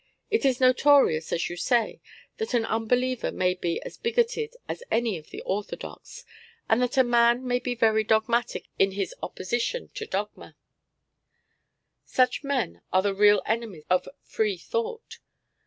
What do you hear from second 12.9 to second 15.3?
are the real enemies of free thought.